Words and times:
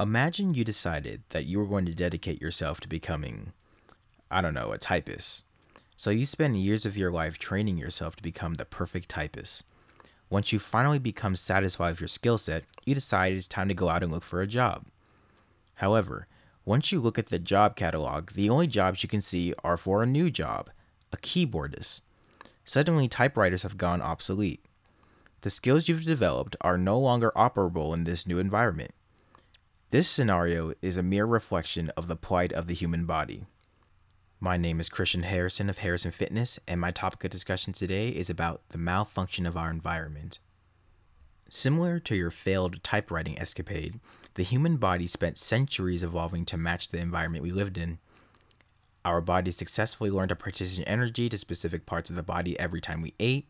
Imagine 0.00 0.54
you 0.54 0.64
decided 0.64 1.24
that 1.28 1.44
you 1.44 1.58
were 1.58 1.66
going 1.66 1.84
to 1.84 1.92
dedicate 1.92 2.40
yourself 2.40 2.80
to 2.80 2.88
becoming, 2.88 3.52
I 4.30 4.40
don't 4.40 4.54
know, 4.54 4.72
a 4.72 4.78
typist. 4.78 5.44
So 5.94 6.08
you 6.08 6.24
spend 6.24 6.56
years 6.56 6.86
of 6.86 6.96
your 6.96 7.12
life 7.12 7.36
training 7.36 7.76
yourself 7.76 8.16
to 8.16 8.22
become 8.22 8.54
the 8.54 8.64
perfect 8.64 9.10
typist. 9.10 9.62
Once 10.30 10.54
you 10.54 10.58
finally 10.58 10.98
become 10.98 11.36
satisfied 11.36 11.90
with 11.90 12.00
your 12.00 12.08
skill 12.08 12.38
set, 12.38 12.64
you 12.86 12.94
decide 12.94 13.34
it's 13.34 13.46
time 13.46 13.68
to 13.68 13.74
go 13.74 13.90
out 13.90 14.02
and 14.02 14.10
look 14.10 14.22
for 14.24 14.40
a 14.40 14.46
job. 14.46 14.86
However, 15.74 16.26
once 16.64 16.90
you 16.90 16.98
look 16.98 17.18
at 17.18 17.26
the 17.26 17.38
job 17.38 17.76
catalog, 17.76 18.30
the 18.30 18.48
only 18.48 18.68
jobs 18.68 19.02
you 19.02 19.08
can 19.08 19.20
see 19.20 19.52
are 19.62 19.76
for 19.76 20.02
a 20.02 20.06
new 20.06 20.30
job, 20.30 20.70
a 21.12 21.18
keyboardist. 21.18 22.00
Suddenly, 22.64 23.06
typewriters 23.06 23.64
have 23.64 23.76
gone 23.76 24.00
obsolete. 24.00 24.64
The 25.42 25.50
skills 25.50 25.88
you've 25.88 26.04
developed 26.06 26.56
are 26.62 26.78
no 26.78 26.98
longer 26.98 27.32
operable 27.36 27.92
in 27.92 28.04
this 28.04 28.26
new 28.26 28.38
environment. 28.38 28.92
This 29.90 30.08
scenario 30.08 30.72
is 30.80 30.96
a 30.96 31.02
mere 31.02 31.26
reflection 31.26 31.90
of 31.96 32.06
the 32.06 32.14
plight 32.14 32.52
of 32.52 32.66
the 32.66 32.74
human 32.74 33.06
body. 33.06 33.46
My 34.38 34.56
name 34.56 34.78
is 34.78 34.88
Christian 34.88 35.24
Harrison 35.24 35.68
of 35.68 35.78
Harrison 35.78 36.12
Fitness, 36.12 36.60
and 36.68 36.80
my 36.80 36.92
topic 36.92 37.24
of 37.24 37.32
discussion 37.32 37.72
today 37.72 38.10
is 38.10 38.30
about 38.30 38.62
the 38.68 38.78
malfunction 38.78 39.46
of 39.46 39.56
our 39.56 39.68
environment. 39.68 40.38
Similar 41.48 41.98
to 41.98 42.14
your 42.14 42.30
failed 42.30 42.84
typewriting 42.84 43.36
escapade, 43.36 43.98
the 44.34 44.44
human 44.44 44.76
body 44.76 45.08
spent 45.08 45.38
centuries 45.38 46.04
evolving 46.04 46.44
to 46.44 46.56
match 46.56 46.90
the 46.90 46.98
environment 46.98 47.42
we 47.42 47.50
lived 47.50 47.76
in. 47.76 47.98
Our 49.04 49.20
bodies 49.20 49.56
successfully 49.56 50.10
learned 50.10 50.28
to 50.28 50.36
partition 50.36 50.84
energy 50.84 51.28
to 51.28 51.36
specific 51.36 51.84
parts 51.84 52.10
of 52.10 52.14
the 52.14 52.22
body 52.22 52.56
every 52.60 52.80
time 52.80 53.02
we 53.02 53.14
ate. 53.18 53.48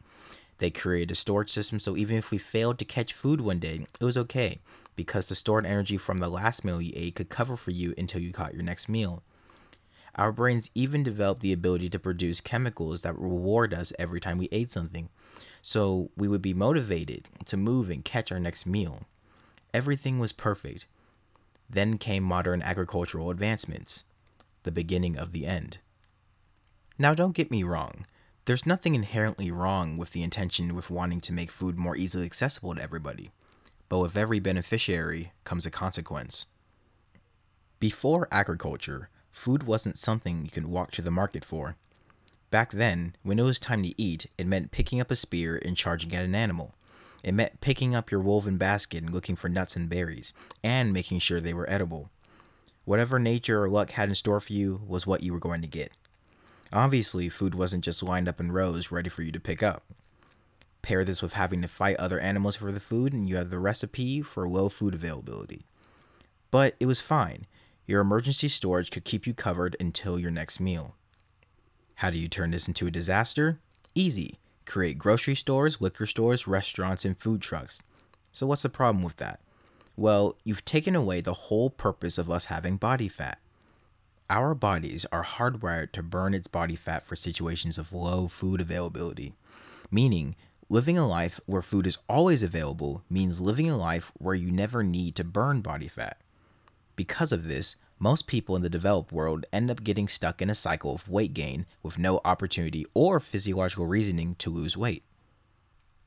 They 0.57 0.71
created 0.71 1.11
a 1.11 1.17
storage 1.17 1.51
system 1.51 1.79
so 1.79 1.99
even 1.99 2.17
if 2.17 2.31
we 2.31 2.39
failed 2.39 2.79
to 2.79 2.87
catch 2.87 3.13
food 3.13 3.43
one 3.43 3.59
day, 3.59 3.85
it 4.01 4.05
was 4.05 4.17
okay 4.17 4.61
because 4.97 5.29
the 5.29 5.35
stored 5.35 5.67
energy 5.67 5.97
from 5.97 6.19
the 6.19 6.29
last 6.29 6.65
meal 6.65 6.81
you 6.81 6.93
ate 6.95 7.15
could 7.15 7.29
cover 7.29 7.57
for 7.57 7.71
you 7.71 7.95
until 7.97 8.21
you 8.21 8.33
caught 8.33 8.55
your 8.55 8.63
next 8.63 8.89
meal. 8.89 9.23
Our 10.15 10.33
brains 10.33 10.71
even 10.75 11.03
developed 11.03 11.41
the 11.41 11.53
ability 11.53 11.89
to 11.91 11.99
produce 11.99 12.41
chemicals 12.41 13.03
that 13.03 13.19
reward 13.19 13.73
us 13.73 13.93
every 13.99 14.21
time 14.21 14.39
we 14.39 14.49
ate 14.51 14.71
something, 14.71 15.09
so 15.63 16.11
we 16.17 16.29
would 16.29 16.43
be 16.43 16.53
motivated 16.53 17.29
to 17.47 17.57
move 17.57 17.91
and 17.91 18.05
catch 18.05 18.33
our 18.33 18.41
next 18.41 18.67
meal. 18.67 19.07
Everything 19.73 20.19
was 20.19 20.33
perfect. 20.33 20.87
Then 21.69 21.97
came 21.97 22.25
modern 22.25 22.61
agricultural 22.61 23.31
advancements, 23.31 24.05
the 24.65 24.73
beginning 24.73 25.17
of 25.17 25.33
the 25.33 25.47
end. 25.47 25.79
Now, 26.99 27.15
don't 27.15 27.37
get 27.37 27.51
me 27.51 27.63
wrong. 27.63 28.05
There's 28.45 28.67
nothing 28.67 28.95
inherently 28.95 29.51
wrong 29.51 29.97
with 29.97 30.11
the 30.11 30.23
intention 30.25 30.75
with 30.75 30.91
wanting 30.91 31.21
to 31.21 31.33
make 31.33 31.51
food 31.51 31.79
more 31.79 31.97
easily 31.97 32.27
accessible 32.27 32.75
to 32.75 32.83
everybody 32.83 33.31
but 33.91 33.99
with 33.99 34.17
every 34.17 34.39
beneficiary 34.39 35.33
comes 35.45 35.67
a 35.67 35.71
consequence. 35.71 36.47
Before 37.81 38.29
agriculture, 38.31 39.11
food 39.33 39.65
wasn't 39.65 39.99
something 39.99 40.43
you 40.43 40.51
could 40.51 40.67
walk 40.67 40.93
to 40.93 41.03
the 41.03 41.11
market 41.11 41.45
for. 41.45 41.77
Back 42.51 42.71
then, 42.71 43.17
when 43.23 43.39
it 43.39 43.43
was 43.43 43.59
time 43.59 43.83
to 43.83 44.01
eat, 44.01 44.27
it 44.39 44.47
meant 44.47 44.71
picking 44.71 45.01
up 45.01 45.11
a 45.11 45.17
spear 45.17 45.61
and 45.65 45.77
charging 45.77 46.15
at 46.15 46.25
an 46.25 46.37
animal. 46.37 46.75
It 47.25 47.35
meant 47.35 47.61
picking 47.61 47.95
up 47.95 48.11
your 48.13 48.21
woven 48.21 48.57
basket 48.57 49.03
and 49.03 49.13
looking 49.13 49.35
for 49.35 49.49
nuts 49.49 49.75
and 49.75 49.89
berries, 49.89 50.33
and 50.63 50.93
making 50.93 51.19
sure 51.19 51.41
they 51.41 51.53
were 51.53 51.69
edible. 51.69 52.11
Whatever 52.85 53.19
nature 53.19 53.63
or 53.63 53.69
luck 53.69 53.91
had 53.91 54.09
in 54.09 54.15
store 54.15 54.41
for 54.41 54.53
you 54.53 54.83
was 54.87 55.07
what 55.07 55.25
you 55.25 55.33
were 55.33 55.41
going 55.41 55.63
to 55.63 55.69
get. 55.69 55.91
Obviously, 56.73 57.29
food 57.29 57.57
wasn't 57.57 57.85
just 57.85 58.05
lined 58.05 58.29
up 58.29 58.39
in 58.39 58.53
rows 58.53 58.93
ready 58.93 59.11
for 59.11 59.23
you 59.23 59.33
to 59.33 59.41
pick 59.41 59.65
up. 59.65 59.83
Pair 60.83 61.05
this 61.05 61.23
with 61.23 61.35
having 61.35 61.63
to 61.63 61.69
fight 61.69 61.97
other 61.97 62.19
animals 62.19 62.57
for 62.57 62.73
the 62.73 62.81
food, 62.81 63.13
and 63.13 63.29
you 63.29 63.37
have 63.37 63.51
the 63.51 63.59
recipe 63.59 64.23
for 64.23 64.49
low 64.49 64.69
food 64.69 64.95
availability. 64.95 65.67
But 66.51 66.75
it 66.81 66.87
was 66.87 67.01
fine. 67.01 67.47
Your 67.87 68.01
emergency 68.01 68.49
storage 68.49 68.91
could 68.91 69.05
keep 69.05 69.27
you 69.27 69.35
covered 69.35 69.77
until 69.81 70.19
your 70.19 70.31
next 70.31 70.61
meal. 70.61 70.97
How 71.97 72.11
do 72.11 72.19
you 72.19 72.29
turn 72.29 72.51
this 72.51 72.69
into 72.69 72.87
a 72.87 72.91
disaster? 72.91 73.61
Easy. 73.95 74.39
Create 74.65 74.99
grocery 74.99 75.35
stores, 75.35 75.81
liquor 75.81 76.07
stores, 76.07 76.47
restaurants, 76.47 77.05
and 77.05 77.19
food 77.19 77.43
trucks. 77.43 77.83
So, 78.33 78.47
what's 78.47 78.63
the 78.63 78.69
problem 78.69 79.03
with 79.03 79.17
that? 79.17 79.41
Well, 79.97 80.37
you've 80.45 80.65
taken 80.65 80.95
away 80.95 81.21
the 81.21 81.35
whole 81.35 81.69
purpose 81.69 82.17
of 82.17 82.31
us 82.31 82.47
having 82.47 82.77
body 82.77 83.09
fat. 83.09 83.39
Our 84.31 84.55
bodies 84.55 85.05
are 85.11 85.25
hardwired 85.25 85.91
to 85.93 86.03
burn 86.03 86.33
its 86.33 86.47
body 86.47 86.77
fat 86.77 87.05
for 87.05 87.17
situations 87.17 87.77
of 87.77 87.93
low 87.93 88.29
food 88.29 88.61
availability, 88.61 89.35
meaning 89.91 90.37
Living 90.73 90.97
a 90.97 91.05
life 91.05 91.41
where 91.47 91.63
food 91.63 91.85
is 91.85 91.99
always 92.09 92.45
available 92.45 93.03
means 93.11 93.41
living 93.41 93.69
a 93.69 93.77
life 93.77 94.13
where 94.19 94.37
you 94.37 94.53
never 94.53 94.85
need 94.85 95.17
to 95.17 95.25
burn 95.25 95.61
body 95.61 95.89
fat. 95.89 96.21
Because 96.95 97.33
of 97.33 97.49
this, 97.49 97.75
most 97.99 98.29
people 98.29 98.55
in 98.55 98.63
the 98.63 98.71
developed 98.71 99.11
world 99.11 99.45
end 99.53 99.69
up 99.69 99.83
getting 99.83 100.07
stuck 100.07 100.41
in 100.41 100.49
a 100.49 100.55
cycle 100.55 100.95
of 100.95 101.09
weight 101.09 101.35
gain 101.35 101.67
with 101.83 101.99
no 101.99 102.21
opportunity 102.25 102.87
or 102.95 103.19
physiological 103.19 103.89
reasoning 103.89 104.37
to 104.37 104.49
lose 104.49 104.77
weight. 104.77 105.03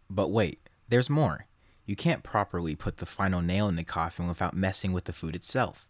But 0.10 0.30
wait, 0.30 0.70
there's 0.88 1.10
more. 1.10 1.46
You 1.86 1.98
can't 1.98 2.24
properly 2.24 2.74
put 2.74 3.00
the 3.00 3.06
final 3.06 3.42
nail 3.42 3.68
in 3.68 3.76
the 3.76 3.84
coffin 3.84 4.30
without 4.30 4.56
messing 4.56 4.94
with 4.94 5.04
the 5.04 5.12
food 5.12 5.36
itself. 5.36 5.90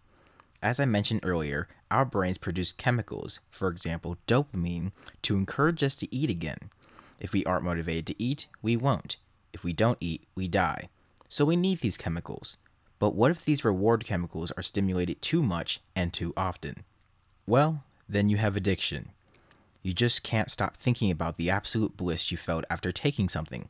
As 0.64 0.80
I 0.80 0.86
mentioned 0.86 1.20
earlier, 1.22 1.68
our 1.92 2.06
brains 2.06 2.40
produce 2.40 2.72
chemicals, 2.72 3.40
for 3.52 3.68
example, 3.68 4.18
dopamine, 4.26 4.94
to 5.22 5.36
encourage 5.36 5.84
us 5.84 5.96
to 5.98 6.16
eat 6.16 6.32
again. 6.32 6.72
If 7.20 7.34
we 7.34 7.46
aren't 7.46 7.64
motivated 7.64 8.08
to 8.08 8.22
eat, 8.22 8.48
we 8.62 8.76
won't. 8.76 9.18
If 9.54 9.64
we 9.64 9.74
don't 9.74 9.98
eat, 10.00 10.28
we 10.36 10.48
die. 10.48 10.90
So 11.30 11.46
we 11.46 11.56
need 11.56 11.80
these 11.80 11.98
chemicals. 11.98 12.58
But 13.00 13.16
what 13.16 13.32
if 13.32 13.44
these 13.44 13.66
reward 13.66 14.06
chemicals 14.06 14.52
are 14.52 14.64
stimulated 14.64 15.22
too 15.22 15.44
much 15.44 15.82
and 15.96 16.14
too 16.14 16.34
often? 16.38 16.84
Well, 17.46 17.84
then 18.08 18.30
you 18.30 18.38
have 18.38 18.56
addiction. 18.56 19.10
You 19.82 19.94
just 19.94 20.24
can't 20.24 20.50
stop 20.50 20.78
thinking 20.78 21.12
about 21.12 21.38
the 21.38 21.50
absolute 21.50 21.98
bliss 21.98 22.32
you 22.32 22.38
felt 22.38 22.64
after 22.70 22.92
taking 22.92 23.28
something, 23.28 23.68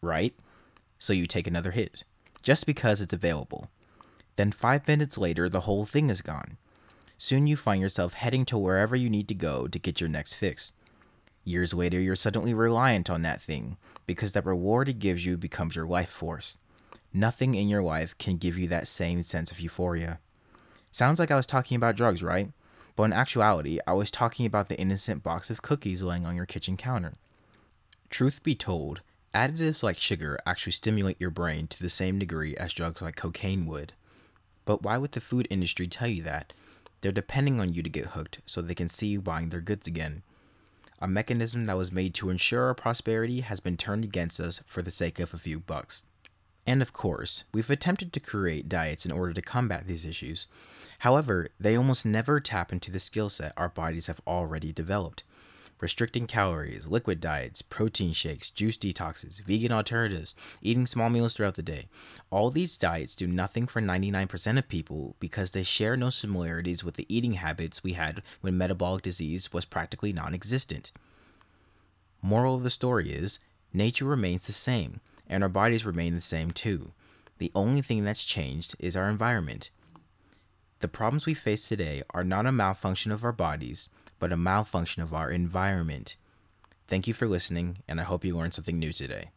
right? 0.00 0.34
So 0.98 1.12
you 1.12 1.26
take 1.26 1.46
another 1.46 1.72
hit, 1.72 2.04
just 2.42 2.66
because 2.66 3.00
it's 3.00 3.12
available. 3.12 3.70
Then 4.36 4.52
five 4.52 4.86
minutes 4.86 5.18
later, 5.18 5.48
the 5.48 5.62
whole 5.62 5.84
thing 5.84 6.08
is 6.08 6.22
gone. 6.22 6.56
Soon 7.18 7.46
you 7.46 7.56
find 7.56 7.80
yourself 7.80 8.12
heading 8.12 8.44
to 8.44 8.58
wherever 8.58 8.94
you 8.94 9.10
need 9.10 9.26
to 9.28 9.34
go 9.34 9.66
to 9.66 9.78
get 9.78 10.00
your 10.00 10.10
next 10.10 10.34
fix. 10.34 10.72
Years 11.46 11.72
later, 11.72 12.00
you're 12.00 12.16
suddenly 12.16 12.54
reliant 12.54 13.08
on 13.08 13.22
that 13.22 13.40
thing 13.40 13.76
because 14.04 14.32
that 14.32 14.44
reward 14.44 14.88
it 14.88 14.98
gives 14.98 15.24
you 15.24 15.36
becomes 15.36 15.76
your 15.76 15.86
life 15.86 16.10
force. 16.10 16.58
Nothing 17.12 17.54
in 17.54 17.68
your 17.68 17.84
life 17.84 18.18
can 18.18 18.36
give 18.36 18.58
you 18.58 18.66
that 18.66 18.88
same 18.88 19.22
sense 19.22 19.52
of 19.52 19.60
euphoria. 19.60 20.18
Sounds 20.90 21.20
like 21.20 21.30
I 21.30 21.36
was 21.36 21.46
talking 21.46 21.76
about 21.76 21.94
drugs, 21.94 22.20
right? 22.20 22.50
But 22.96 23.04
in 23.04 23.12
actuality, 23.12 23.78
I 23.86 23.92
was 23.92 24.10
talking 24.10 24.44
about 24.44 24.68
the 24.68 24.78
innocent 24.78 25.22
box 25.22 25.48
of 25.48 25.62
cookies 25.62 26.02
laying 26.02 26.26
on 26.26 26.34
your 26.34 26.46
kitchen 26.46 26.76
counter. 26.76 27.14
Truth 28.10 28.42
be 28.42 28.56
told, 28.56 29.02
additives 29.32 29.84
like 29.84 30.00
sugar 30.00 30.40
actually 30.46 30.72
stimulate 30.72 31.20
your 31.20 31.30
brain 31.30 31.68
to 31.68 31.80
the 31.80 31.88
same 31.88 32.18
degree 32.18 32.56
as 32.56 32.72
drugs 32.72 33.00
like 33.00 33.14
cocaine 33.14 33.66
would. 33.66 33.92
But 34.64 34.82
why 34.82 34.98
would 34.98 35.12
the 35.12 35.20
food 35.20 35.46
industry 35.48 35.86
tell 35.86 36.08
you 36.08 36.24
that? 36.24 36.52
They're 37.02 37.12
depending 37.12 37.60
on 37.60 37.72
you 37.72 37.84
to 37.84 37.88
get 37.88 38.06
hooked 38.06 38.40
so 38.46 38.60
they 38.60 38.74
can 38.74 38.88
see 38.88 39.06
you 39.06 39.20
buying 39.20 39.50
their 39.50 39.60
goods 39.60 39.86
again. 39.86 40.24
A 40.98 41.06
mechanism 41.06 41.66
that 41.66 41.76
was 41.76 41.92
made 41.92 42.14
to 42.14 42.30
ensure 42.30 42.64
our 42.64 42.74
prosperity 42.74 43.40
has 43.42 43.60
been 43.60 43.76
turned 43.76 44.04
against 44.04 44.40
us 44.40 44.62
for 44.66 44.80
the 44.80 44.90
sake 44.90 45.20
of 45.20 45.34
a 45.34 45.38
few 45.38 45.60
bucks. 45.60 46.02
And 46.66 46.82
of 46.82 46.92
course, 46.92 47.44
we've 47.52 47.70
attempted 47.70 48.12
to 48.12 48.20
create 48.20 48.68
diets 48.68 49.04
in 49.04 49.12
order 49.12 49.32
to 49.32 49.42
combat 49.42 49.86
these 49.86 50.06
issues. 50.06 50.48
However, 51.00 51.48
they 51.60 51.76
almost 51.76 52.04
never 52.06 52.40
tap 52.40 52.72
into 52.72 52.90
the 52.90 52.98
skill 52.98 53.28
set 53.28 53.52
our 53.56 53.68
bodies 53.68 54.06
have 54.08 54.20
already 54.26 54.72
developed 54.72 55.22
restricting 55.80 56.26
calories, 56.26 56.86
liquid 56.86 57.20
diets, 57.20 57.62
protein 57.62 58.12
shakes, 58.12 58.50
juice 58.50 58.76
detoxes, 58.76 59.42
vegan 59.42 59.72
alternatives, 59.72 60.34
eating 60.62 60.86
small 60.86 61.10
meals 61.10 61.34
throughout 61.34 61.54
the 61.54 61.62
day. 61.62 61.86
All 62.30 62.50
these 62.50 62.78
diets 62.78 63.16
do 63.16 63.26
nothing 63.26 63.66
for 63.66 63.80
99% 63.80 64.58
of 64.58 64.68
people 64.68 65.16
because 65.20 65.50
they 65.50 65.62
share 65.62 65.96
no 65.96 66.10
similarities 66.10 66.82
with 66.82 66.94
the 66.94 67.06
eating 67.14 67.32
habits 67.34 67.84
we 67.84 67.92
had 67.92 68.22
when 68.40 68.58
metabolic 68.58 69.02
disease 69.02 69.52
was 69.52 69.64
practically 69.64 70.12
non 70.12 70.34
existent. 70.34 70.92
Moral 72.22 72.54
of 72.54 72.62
the 72.62 72.70
story 72.70 73.10
is 73.10 73.38
nature 73.72 74.06
remains 74.06 74.46
the 74.46 74.52
same, 74.52 75.00
and 75.28 75.42
our 75.42 75.48
bodies 75.48 75.84
remain 75.84 76.14
the 76.14 76.20
same 76.20 76.50
too. 76.50 76.92
The 77.38 77.52
only 77.54 77.82
thing 77.82 78.04
that's 78.04 78.24
changed 78.24 78.74
is 78.78 78.96
our 78.96 79.08
environment. 79.08 79.70
The 80.80 80.88
problems 80.88 81.26
we 81.26 81.34
face 81.34 81.68
today 81.68 82.02
are 82.10 82.24
not 82.24 82.46
a 82.46 82.52
malfunction 82.52 83.12
of 83.12 83.24
our 83.24 83.32
bodies, 83.32 83.88
but 84.18 84.32
a 84.32 84.36
malfunction 84.36 85.02
of 85.02 85.14
our 85.14 85.30
environment. 85.30 86.16
Thank 86.88 87.06
you 87.06 87.14
for 87.14 87.26
listening, 87.26 87.78
and 87.88 88.00
I 88.00 88.04
hope 88.04 88.24
you 88.24 88.36
learned 88.36 88.54
something 88.54 88.78
new 88.78 88.92
today. 88.92 89.30